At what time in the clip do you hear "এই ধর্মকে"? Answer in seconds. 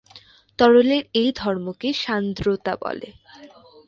1.13-1.89